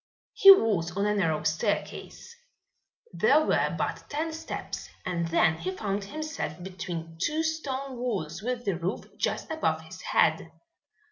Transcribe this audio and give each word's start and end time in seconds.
He 0.33 0.49
was 0.49 0.97
on 0.97 1.05
a 1.05 1.13
narrow 1.13 1.43
staircase. 1.43 2.35
There 3.13 3.45
were 3.45 3.75
but 3.77 4.05
ten 4.09 4.33
steps 4.33 4.89
and 5.05 5.27
then 5.27 5.59
he 5.59 5.69
found 5.77 6.05
himself 6.05 6.53
between 6.63 7.19
two 7.23 7.43
stone 7.43 7.97
walls 7.99 8.41
with 8.41 8.65
the 8.65 8.77
roof 8.79 9.01
just 9.19 9.51
above 9.51 9.81
his 9.83 10.01
head. 10.01 10.51